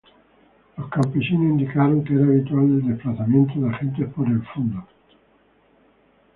[0.77, 4.83] Los campesinos indicaron que era habitual el desplazamiento de agentes por el fundo.